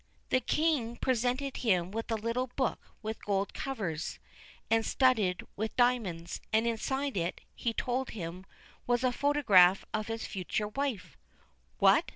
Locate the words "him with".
1.57-2.09